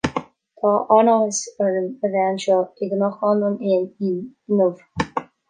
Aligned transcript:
Tá 0.59 0.69
an-áthas 0.95 1.41
orm 1.65 1.85
a 2.07 2.11
bheith 2.15 2.25
anseo 2.31 2.57
i 2.87 2.91
gCnocán 2.95 3.45
an 3.51 3.61
Éin 3.75 3.87
Fhinn 3.93 4.19
inniu 4.19 4.75